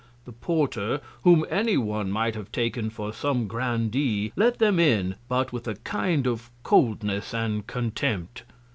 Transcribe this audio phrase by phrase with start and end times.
[0.25, 5.53] The Porter, whom any One might have taken for some Grandee, let them in, but
[5.53, 8.41] with a kind of Coldness and Contempt.